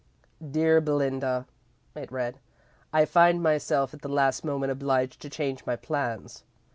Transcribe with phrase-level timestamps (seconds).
[0.43, 1.45] "Dear Belinda,"
[1.95, 2.39] it read.
[2.91, 6.43] "I find myself at the last moment obliged to change my plans.